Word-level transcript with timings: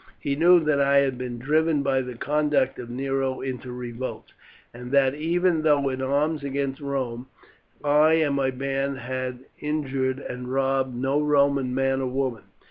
He 0.19 0.35
knew 0.35 0.59
that 0.63 0.81
I 0.81 0.97
had 0.97 1.19
been 1.19 1.37
driven 1.37 1.83
by 1.83 2.01
the 2.01 2.15
conduct 2.15 2.79
of 2.79 2.89
Nero 2.89 3.39
into 3.41 3.71
revolt, 3.71 4.31
and 4.73 4.91
that, 4.91 5.13
even 5.13 5.61
though 5.61 5.89
in 5.89 6.01
arms 6.01 6.43
against 6.43 6.81
Rome, 6.81 7.27
I 7.83 8.13
and 8.13 8.33
my 8.35 8.49
band 8.49 8.97
had 8.97 9.41
injured 9.59 10.17
and 10.17 10.51
robbed 10.51 10.95
no 10.95 11.21
Roman 11.21 11.75
man 11.75 12.01
or 12.01 12.07
woman. 12.07 12.45